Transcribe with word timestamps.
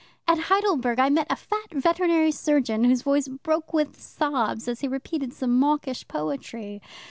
At 0.27 0.39
Heidelberg 0.49 0.99
I 0.99 1.09
met 1.09 1.27
a 1.29 1.35
fat 1.35 1.69
veterinary 1.69 2.31
surgeon 2.31 2.85
whose 2.85 3.03
voice 3.03 3.27
broke 3.27 3.71
with 3.71 4.01
sobs 4.01 4.67
as 4.67 4.79
he 4.79 4.87
repeated 4.87 5.31
some 5.31 5.59
mawkish 5.59 6.07
poetry. 6.07 6.81